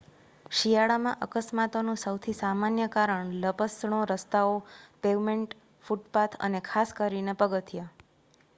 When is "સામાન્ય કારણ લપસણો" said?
2.37-3.99